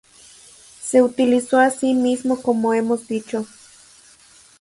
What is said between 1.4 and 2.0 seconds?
a sí